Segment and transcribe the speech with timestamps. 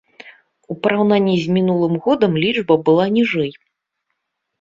[0.75, 3.51] У параўнанні з мінулым годам лічба была ніжэй.